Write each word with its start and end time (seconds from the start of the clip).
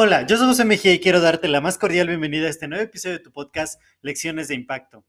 Hola, 0.00 0.24
yo 0.26 0.36
soy 0.36 0.46
José 0.46 0.64
Mejía 0.64 0.94
y 0.94 1.00
quiero 1.00 1.20
darte 1.20 1.48
la 1.48 1.60
más 1.60 1.76
cordial 1.76 2.06
bienvenida 2.06 2.46
a 2.46 2.50
este 2.50 2.68
nuevo 2.68 2.84
episodio 2.84 3.18
de 3.18 3.24
tu 3.24 3.32
podcast 3.32 3.82
Lecciones 4.00 4.46
de 4.46 4.54
Impacto. 4.54 5.04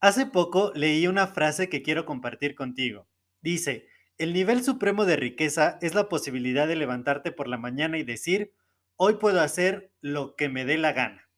Hace 0.00 0.26
poco 0.26 0.72
leí 0.74 1.06
una 1.06 1.28
frase 1.28 1.68
que 1.68 1.82
quiero 1.82 2.06
compartir 2.06 2.56
contigo. 2.56 3.06
Dice, 3.40 3.86
el 4.18 4.32
nivel 4.32 4.64
supremo 4.64 5.04
de 5.04 5.14
riqueza 5.14 5.78
es 5.80 5.94
la 5.94 6.08
posibilidad 6.08 6.66
de 6.66 6.74
levantarte 6.74 7.30
por 7.30 7.46
la 7.46 7.56
mañana 7.56 7.98
y 7.98 8.02
decir, 8.02 8.52
hoy 8.96 9.14
puedo 9.14 9.40
hacer 9.40 9.92
lo 10.00 10.34
que 10.34 10.48
me 10.48 10.64
dé 10.64 10.76
la 10.76 10.92
gana. 10.92 11.28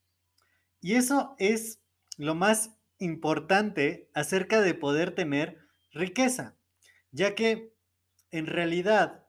Y 0.81 0.95
eso 0.95 1.37
es 1.39 1.81
lo 2.17 2.35
más 2.35 2.71
importante 2.99 4.09
acerca 4.15 4.62
de 4.62 4.73
poder 4.73 5.15
tener 5.15 5.59
riqueza, 5.93 6.57
ya 7.11 7.35
que 7.35 7.72
en 8.33 8.47
realidad 8.47 9.25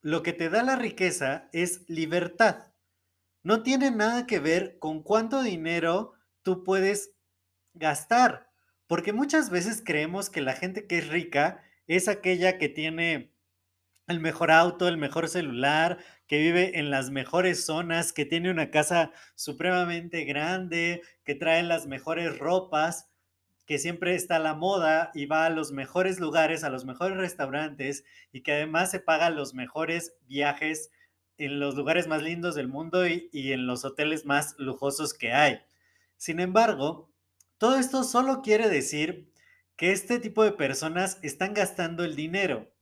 lo 0.00 0.22
que 0.22 0.32
te 0.32 0.48
da 0.48 0.62
la 0.62 0.76
riqueza 0.76 1.48
es 1.52 1.88
libertad. 1.88 2.72
No 3.42 3.62
tiene 3.62 3.90
nada 3.90 4.26
que 4.26 4.40
ver 4.40 4.78
con 4.78 5.02
cuánto 5.02 5.42
dinero 5.42 6.14
tú 6.42 6.64
puedes 6.64 7.12
gastar, 7.74 8.50
porque 8.86 9.12
muchas 9.12 9.50
veces 9.50 9.82
creemos 9.84 10.30
que 10.30 10.40
la 10.40 10.54
gente 10.54 10.86
que 10.86 10.98
es 10.98 11.08
rica 11.08 11.62
es 11.86 12.08
aquella 12.08 12.58
que 12.58 12.68
tiene 12.68 13.32
el 14.06 14.20
mejor 14.20 14.50
auto, 14.50 14.88
el 14.88 14.96
mejor 14.96 15.28
celular, 15.28 15.98
que 16.26 16.38
vive 16.38 16.78
en 16.78 16.90
las 16.90 17.10
mejores 17.10 17.64
zonas, 17.64 18.12
que 18.12 18.24
tiene 18.24 18.50
una 18.50 18.70
casa 18.70 19.12
supremamente 19.34 20.24
grande, 20.24 21.02
que 21.24 21.34
trae 21.34 21.62
las 21.62 21.86
mejores 21.86 22.38
ropas, 22.38 23.10
que 23.68 23.78
siempre 23.78 24.14
está 24.14 24.36
a 24.36 24.38
la 24.38 24.54
moda 24.54 25.10
y 25.12 25.26
va 25.26 25.44
a 25.44 25.50
los 25.50 25.72
mejores 25.72 26.20
lugares, 26.20 26.64
a 26.64 26.70
los 26.70 26.86
mejores 26.86 27.18
restaurantes 27.18 28.02
y 28.32 28.40
que 28.40 28.52
además 28.52 28.90
se 28.90 28.98
paga 28.98 29.28
los 29.28 29.52
mejores 29.52 30.16
viajes 30.26 30.90
en 31.36 31.60
los 31.60 31.74
lugares 31.74 32.08
más 32.08 32.22
lindos 32.22 32.54
del 32.54 32.68
mundo 32.68 33.06
y, 33.06 33.28
en 33.34 33.66
los 33.66 33.84
hoteles 33.84 34.24
más 34.24 34.54
lujosos 34.56 35.12
que 35.12 35.34
hay. 35.34 35.60
Sin 36.16 36.40
embargo, 36.40 37.12
todo 37.58 37.76
esto 37.76 38.04
solo 38.04 38.40
quiere 38.40 38.70
decir 38.70 39.30
que 39.76 39.92
este 39.92 40.18
tipo 40.18 40.44
de 40.44 40.52
personas 40.52 41.18
están 41.20 41.52
gastando 41.52 42.04
el 42.04 42.16
dinero. 42.16 42.72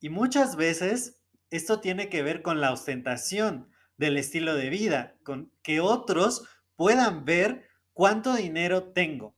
Y 0.00 0.08
muchas 0.08 0.56
veces 0.56 1.22
esto 1.50 1.78
tiene 1.78 2.08
que 2.08 2.24
ver 2.24 2.42
con 2.42 2.60
la 2.60 2.72
ostentación 2.72 3.70
del 3.96 4.16
estilo 4.16 4.56
de 4.56 4.70
vida, 4.70 5.14
con 5.22 5.52
que 5.62 5.78
otros 5.78 6.48
puedan 6.74 7.24
ver 7.24 7.68
cuánto 7.92 8.34
dinero 8.34 8.92
tengo. 8.92 9.35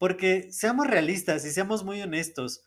Porque 0.00 0.50
seamos 0.50 0.86
realistas 0.86 1.44
y 1.44 1.50
seamos 1.50 1.84
muy 1.84 2.00
honestos, 2.00 2.64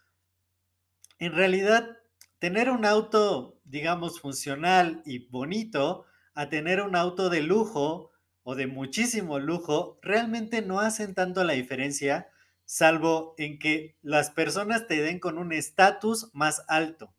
en 1.17 1.33
realidad 1.33 1.97
tener 2.37 2.69
un 2.69 2.85
auto, 2.85 3.59
digamos, 3.63 4.19
funcional 4.19 5.01
y 5.03 5.29
bonito 5.29 6.05
a 6.35 6.49
tener 6.49 6.79
un 6.79 6.95
auto 6.95 7.31
de 7.31 7.41
lujo 7.41 8.11
o 8.43 8.53
de 8.53 8.67
muchísimo 8.67 9.39
lujo, 9.39 9.97
realmente 10.03 10.61
no 10.61 10.79
hacen 10.79 11.15
tanto 11.15 11.43
la 11.43 11.53
diferencia, 11.53 12.29
salvo 12.65 13.33
en 13.39 13.57
que 13.57 13.95
las 14.03 14.29
personas 14.29 14.85
te 14.85 15.01
den 15.01 15.19
con 15.19 15.39
un 15.39 15.53
estatus 15.53 16.29
más 16.33 16.63
alto. 16.67 17.15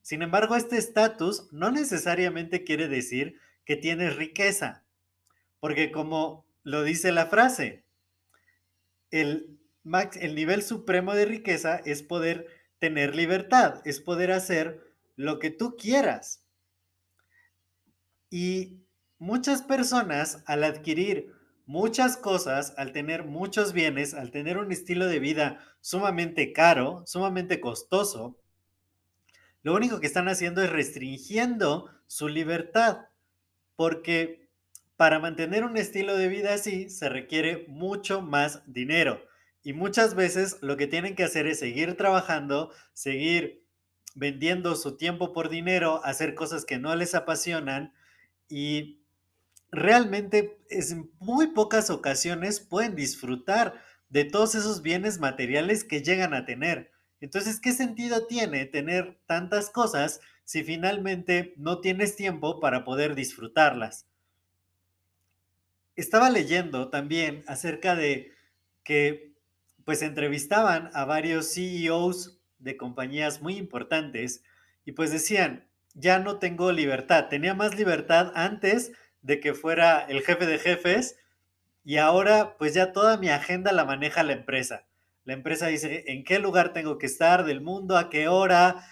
Sin 0.00 0.22
embargo, 0.22 0.56
este 0.56 0.78
estatus 0.78 1.52
no 1.52 1.70
necesariamente 1.70 2.64
quiere 2.64 2.88
decir 2.88 3.38
que 3.66 3.76
tienes 3.76 4.16
riqueza, 4.16 4.86
porque 5.60 5.92
como 5.92 6.46
lo 6.62 6.84
dice 6.84 7.12
la 7.12 7.26
frase, 7.26 7.84
el, 9.12 9.60
max, 9.84 10.16
el 10.20 10.34
nivel 10.34 10.62
supremo 10.62 11.14
de 11.14 11.26
riqueza 11.26 11.76
es 11.84 12.02
poder 12.02 12.48
tener 12.80 13.14
libertad, 13.14 13.80
es 13.84 14.00
poder 14.00 14.32
hacer 14.32 14.82
lo 15.14 15.38
que 15.38 15.50
tú 15.50 15.76
quieras. 15.76 16.42
Y 18.28 18.80
muchas 19.18 19.62
personas 19.62 20.42
al 20.46 20.64
adquirir 20.64 21.32
muchas 21.66 22.16
cosas, 22.16 22.74
al 22.76 22.92
tener 22.92 23.24
muchos 23.24 23.72
bienes, 23.72 24.14
al 24.14 24.30
tener 24.30 24.58
un 24.58 24.72
estilo 24.72 25.06
de 25.06 25.20
vida 25.20 25.60
sumamente 25.80 26.52
caro, 26.52 27.04
sumamente 27.06 27.60
costoso, 27.60 28.36
lo 29.62 29.74
único 29.74 30.00
que 30.00 30.08
están 30.08 30.28
haciendo 30.28 30.62
es 30.62 30.70
restringiendo 30.70 31.88
su 32.06 32.28
libertad, 32.28 33.06
porque 33.76 34.41
para 35.02 35.18
mantener 35.18 35.64
un 35.64 35.76
estilo 35.76 36.16
de 36.16 36.28
vida 36.28 36.54
así 36.54 36.88
se 36.88 37.08
requiere 37.08 37.64
mucho 37.66 38.22
más 38.22 38.62
dinero. 38.72 39.20
Y 39.64 39.72
muchas 39.72 40.14
veces 40.14 40.58
lo 40.60 40.76
que 40.76 40.86
tienen 40.86 41.16
que 41.16 41.24
hacer 41.24 41.48
es 41.48 41.58
seguir 41.58 41.96
trabajando, 41.96 42.70
seguir 42.92 43.66
vendiendo 44.14 44.76
su 44.76 44.96
tiempo 44.96 45.32
por 45.32 45.48
dinero, 45.48 46.04
hacer 46.04 46.36
cosas 46.36 46.64
que 46.64 46.78
no 46.78 46.94
les 46.94 47.16
apasionan 47.16 47.92
y 48.48 49.02
realmente 49.72 50.60
en 50.70 51.10
muy 51.18 51.48
pocas 51.48 51.90
ocasiones 51.90 52.60
pueden 52.60 52.94
disfrutar 52.94 53.82
de 54.08 54.24
todos 54.24 54.54
esos 54.54 54.82
bienes 54.82 55.18
materiales 55.18 55.82
que 55.82 56.02
llegan 56.02 56.32
a 56.32 56.44
tener. 56.44 56.92
Entonces, 57.18 57.58
¿qué 57.58 57.72
sentido 57.72 58.28
tiene 58.28 58.66
tener 58.66 59.18
tantas 59.26 59.68
cosas 59.68 60.20
si 60.44 60.62
finalmente 60.62 61.54
no 61.56 61.80
tienes 61.80 62.14
tiempo 62.14 62.60
para 62.60 62.84
poder 62.84 63.16
disfrutarlas? 63.16 64.06
Estaba 65.96 66.30
leyendo 66.30 66.88
también 66.88 67.44
acerca 67.46 67.94
de 67.94 68.32
que 68.84 69.32
pues 69.84 70.02
entrevistaban 70.02 70.90
a 70.94 71.04
varios 71.04 71.52
CEOs 71.52 72.38
de 72.58 72.76
compañías 72.76 73.42
muy 73.42 73.56
importantes 73.56 74.42
y 74.84 74.92
pues 74.92 75.10
decían, 75.10 75.66
ya 75.94 76.18
no 76.18 76.38
tengo 76.38 76.72
libertad, 76.72 77.28
tenía 77.28 77.54
más 77.54 77.76
libertad 77.76 78.32
antes 78.34 78.92
de 79.20 79.40
que 79.40 79.54
fuera 79.54 80.00
el 80.00 80.22
jefe 80.22 80.46
de 80.46 80.58
jefes 80.58 81.18
y 81.84 81.96
ahora 81.96 82.56
pues 82.58 82.74
ya 82.74 82.92
toda 82.92 83.16
mi 83.16 83.28
agenda 83.28 83.72
la 83.72 83.84
maneja 83.84 84.22
la 84.22 84.32
empresa. 84.32 84.86
La 85.24 85.34
empresa 85.34 85.66
dice 85.66 86.04
en 86.08 86.24
qué 86.24 86.38
lugar 86.38 86.72
tengo 86.72 86.98
que 86.98 87.06
estar 87.06 87.44
del 87.44 87.60
mundo, 87.60 87.96
a 87.96 88.10
qué 88.10 88.28
hora, 88.28 88.84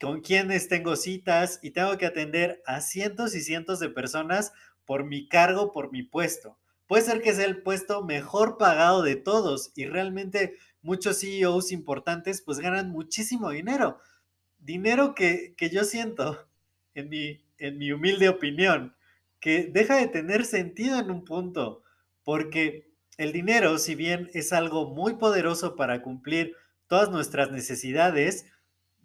con 0.00 0.20
quiénes 0.20 0.68
tengo 0.68 0.96
citas 0.96 1.60
y 1.62 1.70
tengo 1.70 1.96
que 1.98 2.06
atender 2.06 2.62
a 2.66 2.80
cientos 2.80 3.34
y 3.34 3.40
cientos 3.40 3.80
de 3.80 3.90
personas 3.90 4.52
por 4.84 5.04
mi 5.04 5.28
cargo, 5.28 5.72
por 5.72 5.90
mi 5.92 6.02
puesto. 6.02 6.58
Puede 6.86 7.04
ser 7.04 7.22
que 7.22 7.32
sea 7.32 7.46
el 7.46 7.62
puesto 7.62 8.04
mejor 8.04 8.58
pagado 8.58 9.02
de 9.02 9.16
todos 9.16 9.72
y 9.74 9.86
realmente 9.86 10.56
muchos 10.82 11.20
CEOs 11.20 11.72
importantes 11.72 12.42
pues 12.42 12.58
ganan 12.58 12.90
muchísimo 12.90 13.50
dinero. 13.50 13.98
Dinero 14.58 15.14
que, 15.14 15.54
yo 15.72 15.84
siento, 15.84 16.46
en 16.94 17.08
mi, 17.08 17.42
en 17.58 17.78
mi 17.78 17.92
humilde 17.92 18.28
opinión, 18.28 18.94
que 19.40 19.64
deja 19.64 19.96
de 19.96 20.08
tener 20.08 20.44
sentido 20.44 20.98
en 20.98 21.10
un 21.10 21.24
punto, 21.24 21.82
porque 22.22 22.90
el 23.16 23.32
dinero, 23.32 23.78
si 23.78 23.94
bien 23.94 24.30
es 24.34 24.52
algo 24.52 24.88
muy 24.90 25.14
poderoso 25.14 25.76
para 25.76 26.02
cumplir 26.02 26.54
todas 26.86 27.10
nuestras 27.10 27.50
necesidades, 27.50 28.46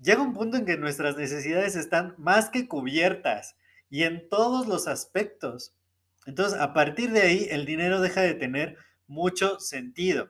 llega 0.01 0.21
un 0.21 0.33
punto 0.33 0.57
en 0.57 0.65
que 0.65 0.77
nuestras 0.77 1.17
necesidades 1.17 1.75
están 1.75 2.15
más 2.17 2.49
que 2.49 2.67
cubiertas 2.67 3.55
y 3.89 4.03
en 4.03 4.29
todos 4.29 4.67
los 4.67 4.87
aspectos. 4.87 5.75
Entonces, 6.25 6.59
a 6.59 6.73
partir 6.73 7.11
de 7.11 7.21
ahí, 7.21 7.47
el 7.49 7.65
dinero 7.65 8.01
deja 8.01 8.21
de 8.21 8.35
tener 8.35 8.77
mucho 9.07 9.59
sentido. 9.59 10.29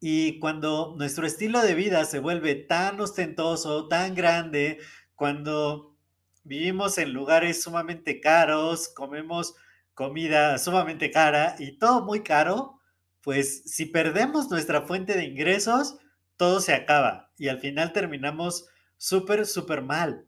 Y 0.00 0.38
cuando 0.38 0.94
nuestro 0.96 1.26
estilo 1.26 1.62
de 1.62 1.74
vida 1.74 2.04
se 2.04 2.18
vuelve 2.18 2.54
tan 2.54 3.00
ostentoso, 3.00 3.88
tan 3.88 4.14
grande, 4.14 4.78
cuando 5.14 5.96
vivimos 6.42 6.98
en 6.98 7.12
lugares 7.12 7.62
sumamente 7.62 8.20
caros, 8.20 8.88
comemos 8.88 9.54
comida 9.94 10.58
sumamente 10.58 11.10
cara 11.10 11.56
y 11.58 11.78
todo 11.78 12.04
muy 12.04 12.22
caro, 12.22 12.80
pues 13.22 13.62
si 13.64 13.86
perdemos 13.86 14.50
nuestra 14.50 14.82
fuente 14.82 15.14
de 15.14 15.24
ingresos, 15.24 15.96
todo 16.36 16.60
se 16.60 16.74
acaba 16.74 17.30
y 17.38 17.48
al 17.48 17.60
final 17.60 17.92
terminamos 17.92 18.66
súper, 18.96 19.46
súper 19.46 19.82
mal. 19.82 20.26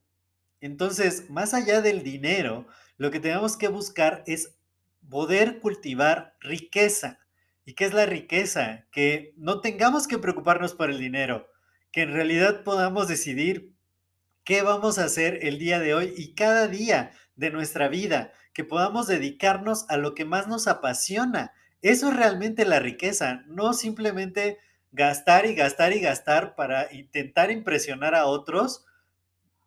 Entonces, 0.61 1.29
más 1.31 1.55
allá 1.55 1.81
del 1.81 2.03
dinero, 2.03 2.67
lo 2.97 3.11
que 3.11 3.21
tenemos 3.21 3.57
que 3.57 3.69
buscar 3.69 4.23
es 4.27 4.57
poder 5.09 5.61
cultivar 5.61 6.35
riqueza. 6.41 7.21
¿Y 7.65 7.75
qué 7.75 7.85
es 7.85 7.95
la 7.95 8.07
riqueza? 8.07 8.87
Que 8.91 9.35
no 9.37 9.61
tengamos 9.61 10.07
que 10.07 10.19
preocuparnos 10.19 10.75
por 10.75 10.91
el 10.91 10.99
dinero, 10.99 11.49
que 11.93 12.03
en 12.03 12.13
realidad 12.13 12.63
podamos 12.65 13.09
decidir 13.09 13.75
qué 14.45 14.63
vamos 14.63 14.99
a 14.99 15.05
hacer 15.05 15.41
el 15.43 15.59
día 15.59 15.81
de 15.81 15.95
hoy 15.95 16.15
y 16.17 16.35
cada 16.35 16.69
día 16.69 17.13
de 17.35 17.51
nuestra 17.51 17.89
vida, 17.89 18.33
que 18.55 18.65
podamos 18.65 19.07
dedicarnos 19.07 19.85
a 19.89 19.97
lo 19.97 20.15
que 20.15 20.25
más 20.25 20.49
nos 20.49 20.69
apasiona. 20.69 21.53
Eso 21.83 22.09
es 22.09 22.17
realmente 22.17 22.65
la 22.65 22.81
riqueza, 22.81 23.43
no 23.47 23.75
simplemente 23.75 24.59
gastar 24.93 25.47
y 25.47 25.55
gastar 25.55 25.93
y 25.93 26.01
gastar 26.01 26.55
para 26.55 26.93
intentar 26.93 27.51
impresionar 27.51 28.15
a 28.15 28.27
otros, 28.27 28.87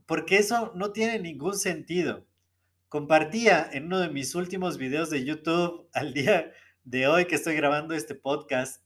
porque 0.09 0.39
eso 0.39 0.71
no 0.73 0.91
tiene 0.91 1.19
ningún 1.19 1.55
sentido. 1.55 2.25
Compartía 2.87 3.69
en 3.71 3.85
uno 3.85 3.99
de 3.99 4.09
mis 4.09 4.33
últimos 4.33 4.79
videos 4.79 5.11
de 5.11 5.23
YouTube 5.23 5.87
al 5.93 6.15
día 6.15 6.51
de 6.83 7.05
hoy 7.05 7.25
que 7.25 7.35
estoy 7.35 7.55
grabando 7.55 7.93
este 7.93 8.15
podcast 8.15 8.83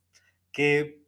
que 0.51 1.01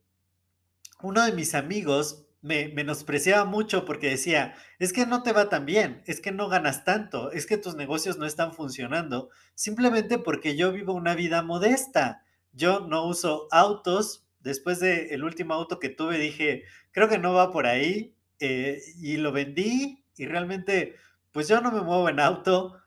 uno 1.01 1.25
de 1.25 1.33
mis 1.33 1.53
amigos 1.53 2.27
me 2.41 2.69
menospreciaba 2.69 3.43
mucho 3.43 3.83
porque 3.83 4.09
decía, 4.09 4.55
es 4.79 4.93
que 4.93 5.05
no 5.05 5.21
te 5.21 5.33
va 5.33 5.49
tan 5.49 5.65
bien, 5.65 6.01
es 6.05 6.21
que 6.21 6.31
no 6.31 6.47
ganas 6.47 6.85
tanto, 6.85 7.33
es 7.33 7.45
que 7.45 7.57
tus 7.57 7.75
negocios 7.75 8.17
no 8.17 8.25
están 8.25 8.53
funcionando, 8.53 9.29
simplemente 9.53 10.17
porque 10.17 10.55
yo 10.55 10.71
vivo 10.71 10.93
una 10.93 11.13
vida 11.13 11.41
modesta. 11.41 12.23
Yo 12.53 12.87
no 12.87 13.05
uso 13.05 13.49
autos. 13.51 14.25
Después 14.39 14.79
del 14.79 15.25
último 15.25 15.55
auto 15.55 15.77
que 15.77 15.89
tuve 15.89 16.17
dije, 16.17 16.63
creo 16.91 17.09
que 17.09 17.17
no 17.17 17.33
va 17.33 17.51
por 17.51 17.67
ahí 17.67 18.15
eh, 18.39 18.79
y 19.01 19.17
lo 19.17 19.33
vendí 19.33 20.04
y 20.17 20.25
realmente 20.27 20.95
pues 21.31 21.47
yo 21.47 21.61
no 21.61 21.71
me 21.71 21.81
muevo 21.81 22.09
en 22.09 22.19
auto. 22.19 22.81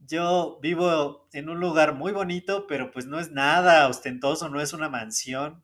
Yo 0.00 0.58
vivo 0.62 1.28
en 1.32 1.50
un 1.50 1.60
lugar 1.60 1.94
muy 1.94 2.12
bonito, 2.12 2.66
pero 2.66 2.90
pues 2.90 3.06
no 3.06 3.20
es 3.20 3.30
nada 3.32 3.88
ostentoso, 3.88 4.48
no 4.48 4.60
es 4.60 4.72
una 4.72 4.88
mansión. 4.88 5.62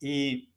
Y 0.00 0.52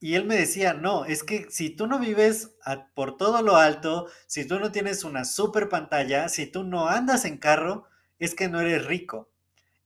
y 0.00 0.14
él 0.14 0.24
me 0.26 0.36
decía, 0.36 0.74
no, 0.74 1.04
es 1.04 1.24
que 1.24 1.50
si 1.50 1.70
tú 1.70 1.86
no 1.88 1.98
vives 1.98 2.54
por 2.94 3.16
todo 3.16 3.42
lo 3.42 3.56
alto, 3.56 4.08
si 4.26 4.46
tú 4.46 4.60
no 4.60 4.70
tienes 4.70 5.02
una 5.02 5.24
super 5.24 5.68
pantalla, 5.68 6.28
si 6.28 6.46
tú 6.46 6.62
no 6.62 6.88
andas 6.88 7.24
en 7.24 7.38
carro, 7.38 7.84
es 8.18 8.34
que 8.34 8.48
no 8.48 8.60
eres 8.60 8.86
rico. 8.86 9.30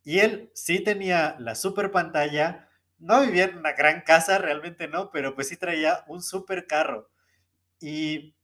Y 0.05 0.21
él 0.21 0.51
sí 0.55 0.81
tenía 0.81 1.37
la 1.39 1.55
super 1.55 1.91
pantalla, 1.93 2.69
no 2.99 3.23
vivía 3.23 3.45
en 3.45 3.59
una 3.59 3.73
gran 3.73 4.03
casa, 4.03 4.39
realmente 4.39 4.89
no, 4.89 5.11
pero 5.13 5.35
pues 5.35 5.49
sí 5.49 5.57
traía 5.57 6.05
un 6.09 6.23
super 6.23 6.67
carro. 6.67 7.11
Y 7.81 8.37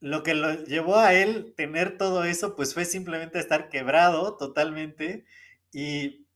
lo 0.00 0.22
que 0.22 0.34
lo 0.34 0.64
llevó 0.64 0.98
a 0.98 1.14
él 1.14 1.54
tener 1.56 1.98
todo 1.98 2.24
eso, 2.24 2.56
pues 2.56 2.74
fue 2.74 2.84
simplemente 2.84 3.38
estar 3.38 3.68
quebrado 3.68 4.36
totalmente 4.36 5.24
y, 5.72 6.26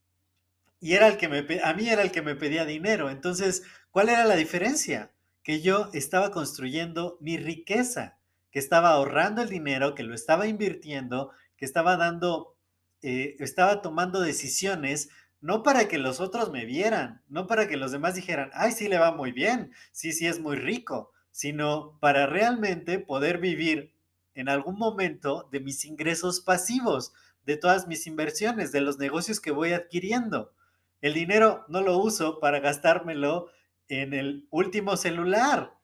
y 0.80 0.94
era 0.94 1.08
el 1.08 1.16
que 1.16 1.28
me, 1.28 1.46
a 1.62 1.74
mí 1.74 1.88
era 1.88 2.02
el 2.02 2.12
que 2.12 2.22
me 2.22 2.36
pedía 2.36 2.64
dinero. 2.64 3.10
Entonces, 3.10 3.64
¿Cuál 3.94 4.08
era 4.08 4.24
la 4.24 4.34
diferencia? 4.34 5.12
Que 5.44 5.60
yo 5.60 5.88
estaba 5.92 6.32
construyendo 6.32 7.16
mi 7.20 7.36
riqueza, 7.36 8.18
que 8.50 8.58
estaba 8.58 8.88
ahorrando 8.88 9.40
el 9.40 9.48
dinero, 9.48 9.94
que 9.94 10.02
lo 10.02 10.16
estaba 10.16 10.48
invirtiendo, 10.48 11.30
que 11.56 11.64
estaba 11.64 11.96
dando, 11.96 12.56
eh, 13.02 13.36
estaba 13.38 13.82
tomando 13.82 14.20
decisiones 14.20 15.10
no 15.40 15.62
para 15.62 15.86
que 15.86 15.98
los 15.98 16.18
otros 16.18 16.50
me 16.50 16.64
vieran, 16.64 17.22
no 17.28 17.46
para 17.46 17.68
que 17.68 17.76
los 17.76 17.92
demás 17.92 18.16
dijeran, 18.16 18.50
ay, 18.52 18.72
sí 18.72 18.88
le 18.88 18.98
va 18.98 19.12
muy 19.12 19.30
bien, 19.30 19.70
sí, 19.92 20.12
sí 20.12 20.26
es 20.26 20.40
muy 20.40 20.56
rico, 20.56 21.12
sino 21.34 21.98
para 21.98 22.26
realmente 22.26 23.00
poder 23.00 23.38
vivir 23.38 23.92
en 24.36 24.48
algún 24.48 24.78
momento 24.78 25.48
de 25.50 25.58
mis 25.58 25.84
ingresos 25.84 26.38
pasivos, 26.40 27.12
de 27.44 27.56
todas 27.56 27.88
mis 27.88 28.06
inversiones, 28.06 28.70
de 28.70 28.80
los 28.80 28.98
negocios 28.98 29.40
que 29.40 29.50
voy 29.50 29.72
adquiriendo. 29.72 30.52
El 31.00 31.12
dinero 31.12 31.64
no 31.66 31.80
lo 31.80 31.98
uso 31.98 32.38
para 32.38 32.60
gastármelo 32.60 33.48
en 33.88 34.14
el 34.14 34.46
último 34.50 34.96
celular 34.96 35.74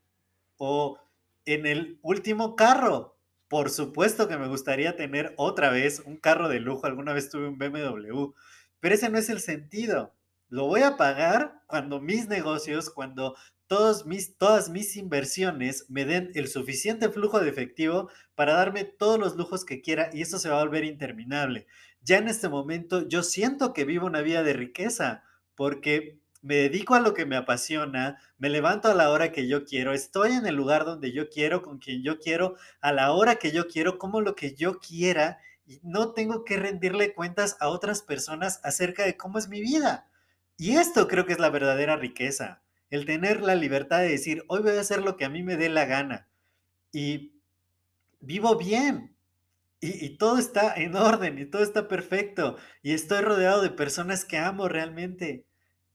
o 0.57 1.01
en 1.47 1.67
el 1.67 1.99
último 2.03 2.55
carro. 2.55 3.17
Por 3.49 3.71
supuesto 3.71 4.29
que 4.29 4.39
me 4.39 4.47
gustaría 4.47 4.95
tener 4.95 5.35
otra 5.37 5.71
vez 5.71 6.01
un 6.07 6.17
carro 6.17 6.49
de 6.49 6.61
lujo. 6.61 6.87
Alguna 6.87 7.13
vez 7.13 7.29
tuve 7.29 7.49
un 7.49 7.59
BMW, 7.59 8.35
pero 8.79 8.95
ese 8.95 9.11
no 9.11 9.19
es 9.19 9.29
el 9.29 9.41
sentido. 9.41 10.15
Lo 10.49 10.67
voy 10.67 10.83
a 10.83 10.97
pagar 10.97 11.61
cuando 11.67 12.01
mis 12.01 12.29
negocios, 12.29 12.89
cuando 12.89 13.35
todos 13.71 14.05
mis, 14.05 14.37
todas 14.37 14.69
mis 14.69 14.97
inversiones 14.97 15.87
me 15.89 16.05
den 16.05 16.33
el 16.35 16.49
suficiente 16.49 17.09
flujo 17.09 17.39
de 17.39 17.49
efectivo 17.49 18.11
para 18.35 18.55
darme 18.55 18.83
todos 18.83 19.17
los 19.17 19.37
lujos 19.37 19.65
que 19.65 19.81
quiera 19.81 20.11
y 20.13 20.23
eso 20.23 20.41
se 20.41 20.49
va 20.49 20.61
a 20.61 20.65
volver 20.65 20.83
interminable. 20.83 21.69
Ya 22.03 22.19
en 22.19 22.27
este 22.27 22.49
momento 22.49 23.07
yo 23.07 23.23
siento 23.23 23.73
que 23.73 23.85
vivo 23.85 24.07
una 24.07 24.23
vida 24.23 24.43
de 24.43 24.55
riqueza 24.55 25.23
porque 25.55 26.19
me 26.43 26.57
dedico 26.57 26.97
a 26.97 27.01
lo 27.01 27.15
que 27.15 27.27
me 27.27 27.37
apasiona, 27.37 28.19
me 28.39 28.49
levanto 28.49 28.89
a 28.89 28.95
la 28.95 29.09
hora 29.09 29.31
que 29.31 29.47
yo 29.47 29.65
quiero, 29.65 29.93
estoy 29.93 30.33
en 30.33 30.47
el 30.47 30.57
lugar 30.57 30.85
donde 30.85 31.13
yo 31.13 31.29
quiero, 31.29 31.63
con 31.63 31.79
quien 31.79 32.03
yo 32.03 32.19
quiero, 32.19 32.57
a 32.81 32.91
la 32.91 33.13
hora 33.13 33.37
que 33.37 33.53
yo 33.53 33.69
quiero, 33.69 33.99
como 33.99 34.21
lo 34.21 34.35
que 34.35 34.57
yo 34.57 34.81
quiera, 34.81 35.39
y 35.65 35.79
no 35.85 36.11
tengo 36.11 36.45
que 36.45 36.57
rendirle 36.57 37.15
cuentas 37.15 37.57
a 37.61 37.69
otras 37.69 38.03
personas 38.03 38.59
acerca 38.65 39.05
de 39.05 39.17
cómo 39.17 39.39
es 39.39 39.49
mi 39.49 39.61
vida. 39.61 40.09
Y 40.57 40.73
esto 40.73 41.07
creo 41.07 41.25
que 41.25 41.35
es 41.35 41.39
la 41.39 41.51
verdadera 41.51 41.95
riqueza, 41.95 42.63
el 42.91 43.07
tener 43.07 43.41
la 43.41 43.55
libertad 43.55 44.01
de 44.01 44.11
decir, 44.11 44.45
hoy 44.49 44.63
voy 44.63 44.73
a 44.73 44.81
hacer 44.81 45.03
lo 45.03 45.17
que 45.17 45.25
a 45.25 45.31
mí 45.31 45.43
me 45.43 45.57
dé 45.57 45.69
la 45.69 45.87
gana. 45.87 46.29
Y 46.93 47.33
vivo 48.21 48.57
bien, 48.57 49.17
y, 49.83 50.19
todo 50.19 50.37
está 50.37 50.75
en 50.75 50.95
orden 50.95 51.39
y 51.39 51.47
todo 51.47 51.63
está 51.63 51.89
perfecto. 51.89 52.59
Y 52.83 52.93
estoy 52.93 53.23
rodeado 53.23 53.63
de 53.63 53.71
personas 53.71 54.25
que 54.27 54.37
amo 54.37 54.69
realmente. 54.69 55.47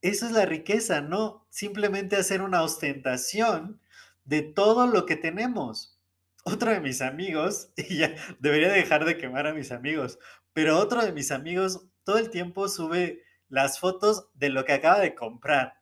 Esa 0.02 0.26
es 0.26 0.32
la 0.32 0.46
riqueza, 0.46 1.02
no 1.02 1.46
simplemente 1.50 2.16
hacer 2.16 2.42
una 2.42 2.64
ostentación 2.64 3.80
de 4.24 4.42
todo 4.42 4.88
lo 4.88 5.06
que 5.06 5.16
tenemos. 5.16 6.00
Otro 6.44 6.72
de 6.72 6.80
mis 6.80 7.02
amigos, 7.02 7.70
y 7.78 7.98
ya 7.98 8.16
debería 8.40 8.72
dejar 8.72 9.06
de 9.06 9.18
quemar 9.18 9.48
a 9.48 9.54
mis 9.54 9.72
amigos, 9.72 10.20
pero 10.54 10.80
otro 10.80 11.04
de 11.04 11.12
mis 11.12 11.32
amigos 11.32 11.86
todo 12.04 12.18
el 12.18 12.30
tiempo 12.30 12.68
sube 12.70 13.24
las 13.50 13.80
fotos 13.80 14.30
de 14.34 14.50
lo 14.50 14.66
que 14.66 14.74
acaba 14.74 15.00
de 15.00 15.16
comprar. 15.16 15.80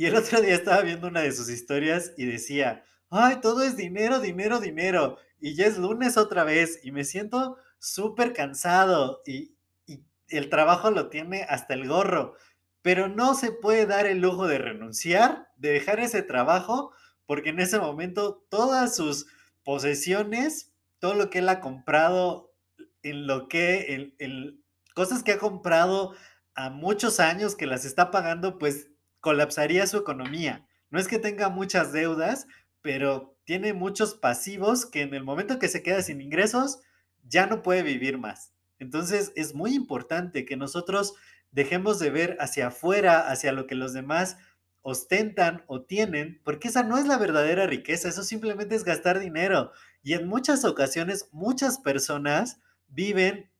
Y 0.00 0.06
el 0.06 0.16
otro 0.16 0.40
día 0.40 0.54
estaba 0.54 0.80
viendo 0.80 1.08
una 1.08 1.20
de 1.20 1.30
sus 1.30 1.50
historias 1.50 2.14
y 2.16 2.24
decía, 2.24 2.84
ay, 3.10 3.36
todo 3.42 3.60
es 3.60 3.76
dinero, 3.76 4.18
dinero, 4.18 4.58
dinero. 4.58 5.18
Y 5.38 5.54
ya 5.54 5.66
es 5.66 5.76
lunes 5.76 6.16
otra 6.16 6.42
vez 6.42 6.80
y 6.82 6.90
me 6.90 7.04
siento 7.04 7.58
súper 7.78 8.32
cansado 8.32 9.20
y, 9.26 9.56
y 9.84 10.02
el 10.28 10.48
trabajo 10.48 10.90
lo 10.90 11.10
tiene 11.10 11.42
hasta 11.42 11.74
el 11.74 11.86
gorro 11.86 12.34
pero 12.82 13.08
no 13.08 13.34
se 13.34 13.52
puede 13.52 13.86
dar 13.86 14.06
el 14.06 14.20
lujo 14.20 14.46
de 14.46 14.58
renunciar, 14.58 15.48
de 15.56 15.70
dejar 15.70 16.00
ese 16.00 16.22
trabajo, 16.22 16.92
porque 17.26 17.50
en 17.50 17.60
ese 17.60 17.78
momento 17.78 18.46
todas 18.48 18.96
sus 18.96 19.26
posesiones, 19.64 20.72
todo 20.98 21.14
lo 21.14 21.30
que 21.30 21.40
él 21.40 21.48
ha 21.48 21.60
comprado, 21.60 22.54
en 23.02 23.26
lo 23.26 23.48
que, 23.48 24.14
el, 24.18 24.64
cosas 24.94 25.22
que 25.22 25.32
ha 25.32 25.38
comprado 25.38 26.14
a 26.54 26.70
muchos 26.70 27.20
años 27.20 27.54
que 27.54 27.66
las 27.66 27.84
está 27.84 28.10
pagando, 28.10 28.58
pues 28.58 28.89
colapsaría 29.20 29.86
su 29.86 29.98
economía. 29.98 30.66
No 30.90 30.98
es 30.98 31.08
que 31.08 31.18
tenga 31.18 31.48
muchas 31.48 31.92
deudas, 31.92 32.46
pero 32.82 33.36
tiene 33.44 33.72
muchos 33.72 34.14
pasivos 34.14 34.86
que 34.86 35.02
en 35.02 35.14
el 35.14 35.24
momento 35.24 35.58
que 35.58 35.68
se 35.68 35.82
queda 35.82 36.02
sin 36.02 36.20
ingresos, 36.20 36.80
ya 37.24 37.46
no 37.46 37.62
puede 37.62 37.82
vivir 37.82 38.18
más. 38.18 38.52
Entonces 38.78 39.32
es 39.36 39.54
muy 39.54 39.74
importante 39.74 40.44
que 40.44 40.56
nosotros 40.56 41.14
dejemos 41.50 41.98
de 41.98 42.10
ver 42.10 42.36
hacia 42.40 42.68
afuera, 42.68 43.30
hacia 43.30 43.52
lo 43.52 43.66
que 43.66 43.74
los 43.74 43.92
demás 43.92 44.38
ostentan 44.82 45.62
o 45.66 45.82
tienen, 45.82 46.40
porque 46.44 46.68
esa 46.68 46.82
no 46.82 46.96
es 46.96 47.06
la 47.06 47.18
verdadera 47.18 47.66
riqueza, 47.66 48.08
eso 48.08 48.22
simplemente 48.22 48.74
es 48.74 48.84
gastar 48.84 49.20
dinero. 49.20 49.72
Y 50.02 50.14
en 50.14 50.26
muchas 50.26 50.64
ocasiones 50.64 51.28
muchas 51.32 51.78
personas 51.78 52.60
viven 52.88 53.50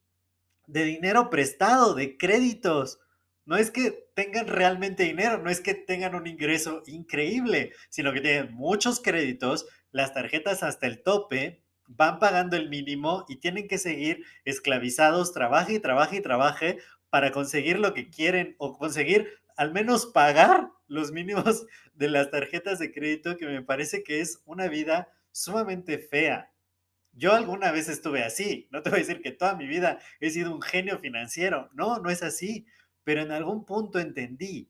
de 0.67 0.83
dinero 0.83 1.29
prestado, 1.29 1.93
de 1.93 2.17
créditos. 2.17 2.99
No 3.45 3.57
es 3.57 3.71
que 3.71 4.07
tengan 4.13 4.47
realmente 4.47 5.03
dinero, 5.03 5.37
no 5.39 5.49
es 5.49 5.61
que 5.61 5.73
tengan 5.73 6.15
un 6.15 6.27
ingreso 6.27 6.83
increíble, 6.85 7.73
sino 7.89 8.13
que 8.13 8.21
tienen 8.21 8.53
muchos 8.53 8.99
créditos, 9.01 9.65
las 9.91 10.13
tarjetas 10.13 10.63
hasta 10.63 10.87
el 10.87 11.01
tope, 11.01 11.63
van 11.87 12.19
pagando 12.19 12.55
el 12.55 12.69
mínimo 12.69 13.25
y 13.27 13.37
tienen 13.37 13.67
que 13.67 13.77
seguir 13.77 14.23
esclavizados, 14.45 15.33
trabaje 15.33 15.73
y 15.73 15.79
trabaje 15.79 16.17
y 16.17 16.21
trabaje 16.21 16.77
para 17.09 17.31
conseguir 17.31 17.79
lo 17.79 17.93
que 17.93 18.09
quieren 18.09 18.55
o 18.57 18.77
conseguir 18.77 19.27
al 19.57 19.73
menos 19.73 20.05
pagar 20.07 20.69
los 20.87 21.11
mínimos 21.11 21.65
de 21.93 22.09
las 22.09 22.31
tarjetas 22.31 22.79
de 22.79 22.91
crédito, 22.91 23.37
que 23.37 23.45
me 23.47 23.61
parece 23.61 24.03
que 24.03 24.21
es 24.21 24.41
una 24.45 24.67
vida 24.67 25.09
sumamente 25.31 25.97
fea. 25.97 26.51
Yo 27.13 27.33
alguna 27.33 27.71
vez 27.71 27.89
estuve 27.89 28.23
así, 28.23 28.69
no 28.71 28.81
te 28.81 28.89
voy 28.89 28.99
a 28.99 29.01
decir 29.01 29.21
que 29.21 29.31
toda 29.31 29.55
mi 29.55 29.67
vida 29.67 29.99
he 30.21 30.29
sido 30.29 30.55
un 30.55 30.61
genio 30.61 30.97
financiero, 30.99 31.69
no, 31.73 31.99
no 31.99 32.09
es 32.09 32.23
así, 32.23 32.65
pero 33.03 33.21
en 33.21 33.31
algún 33.31 33.65
punto 33.65 33.99
entendí 33.99 34.69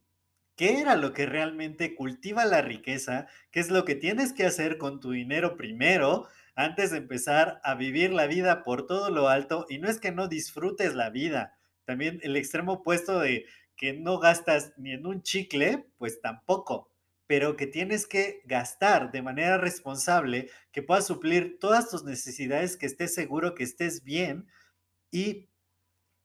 qué 0.56 0.80
era 0.80 0.96
lo 0.96 1.14
que 1.14 1.26
realmente 1.26 1.96
cultiva 1.96 2.46
la 2.46 2.62
riqueza, 2.62 3.28
qué 3.52 3.60
es 3.60 3.70
lo 3.70 3.86
que 3.86 3.96
tienes 3.96 4.34
que 4.34 4.46
hacer 4.46 4.78
con 4.78 5.00
tu 5.00 5.12
dinero 5.12 5.58
primero 5.58 6.28
antes 6.56 6.92
de 6.92 6.98
empezar 6.98 7.60
a 7.64 7.76
vivir 7.76 8.12
la 8.14 8.28
vida 8.28 8.64
por 8.64 8.86
todo 8.86 9.10
lo 9.10 9.30
alto 9.30 9.66
y 9.70 9.80
no 9.80 9.90
es 9.90 10.00
que 10.00 10.12
no 10.12 10.28
disfrutes 10.28 10.94
la 10.96 11.10
vida, 11.10 11.58
también 11.86 12.20
el 12.24 12.36
extremo 12.36 12.74
opuesto 12.74 13.20
de 13.20 13.46
que 13.76 13.94
no 13.94 14.20
gastas 14.20 14.74
ni 14.78 14.92
en 14.94 15.06
un 15.08 15.24
chicle, 15.24 15.88
pues 15.98 16.22
tampoco. 16.22 16.90
pero 17.28 17.56
que 17.56 17.66
tienes 17.66 18.08
que 18.08 18.42
gastar 18.46 19.12
de 19.12 19.22
manera 19.22 19.58
responsable, 19.58 20.50
que 20.74 20.84
puedas 20.84 21.08
suplir 21.08 21.60
todas 21.60 21.90
tus 21.90 22.04
necesidades, 22.04 22.76
que 22.76 22.86
estés 22.86 23.14
seguro 23.14 23.56
que 23.56 23.64
estés 23.64 24.04
bien 24.04 24.48
y 25.12 25.50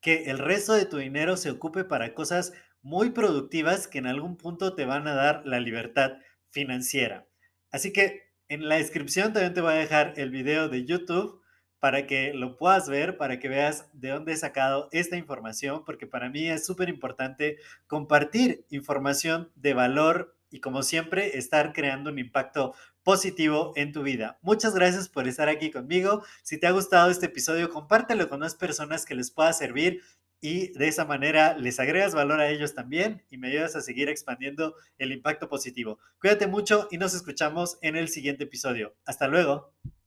que 0.00 0.25
el 0.31 0.38
resto 0.38 0.73
de 0.75 0.87
tu 0.87 0.99
dinero 0.99 1.37
se 1.37 1.50
ocupe 1.50 1.85
para 1.85 2.15
cosas 2.15 2.53
muy 2.83 3.11
productivas 3.11 3.88
que 3.88 3.99
en 3.99 4.07
algún 4.07 4.37
punto 4.37 4.75
te 4.75 4.85
van 4.85 5.09
a 5.09 5.15
dar 5.15 5.43
la 5.45 5.59
libertad 5.59 6.19
financiera. 6.50 7.26
Así 7.71 7.93
que 7.93 8.23
en 8.49 8.69
la 8.69 8.76
descripción 8.76 9.33
también 9.33 9.55
te 9.55 9.61
voy 9.61 9.73
a 9.73 9.76
dejar 9.76 10.15
el 10.17 10.31
video 10.31 10.69
de 10.69 10.85
YouTube 10.85 11.43
para 11.81 12.07
que 12.07 12.33
lo 12.33 12.57
puedas 12.57 12.88
ver, 12.88 13.17
para 13.17 13.38
que 13.38 13.49
veas 13.49 13.88
de 13.93 14.11
dónde 14.11 14.33
he 14.33 14.37
sacado 14.37 14.88
esta 14.93 15.17
información, 15.17 15.85
porque 15.85 16.07
para 16.07 16.31
mí 16.31 16.49
es 16.49 16.65
súper 16.65 16.88
importante 16.88 17.59
compartir 17.87 18.65
información 18.71 19.50
de 19.57 19.75
valor 19.75 20.36
y 20.57 20.61
como 20.61 20.83
siempre 20.83 21.37
estar 21.37 21.75
creando 21.75 22.11
un 22.11 22.19
impacto 22.19 22.75
positivo 23.03 23.75
en 23.77 23.93
tu 23.93 24.03
vida. 24.03 24.39
Muchas 24.41 24.75
gracias 24.75 25.09
por 25.09 25.29
estar 25.29 25.51
aquí 25.51 25.71
conmigo. 25.71 26.25
Si 26.43 26.59
te 26.59 26.67
ha 26.67 26.71
gustado 26.71 27.11
este 27.11 27.27
episodio, 27.27 27.69
compártelo 27.69 28.29
con 28.31 28.41
más 28.41 28.55
personas 28.55 29.05
que 29.05 29.15
les 29.15 29.31
pueda 29.31 29.53
servir 29.53 30.01
y 30.41 30.69
de 30.73 30.89
esa 30.89 31.05
manera 31.05 31.57
les 31.59 31.79
agregas 31.79 32.15
valor 32.15 32.41
a 32.41 32.49
ellos 32.49 32.75
también 32.75 33.23
y 33.31 33.37
me 33.37 33.49
ayudas 33.49 33.77
a 33.77 33.83
seguir 33.83 34.09
expandiendo 34.09 34.75
el 34.97 35.13
impacto 35.13 35.49
positivo. 35.49 35.99
Cuídate 36.19 36.47
mucho 36.47 36.89
y 36.91 36.97
nos 36.97 37.15
escuchamos 37.15 37.79
en 37.83 37.97
el 37.97 38.09
siguiente 38.09 38.45
episodio. 38.45 38.95
Hasta 39.05 39.29
luego. 39.29 39.75